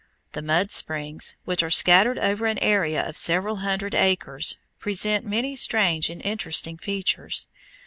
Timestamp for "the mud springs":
0.31-1.35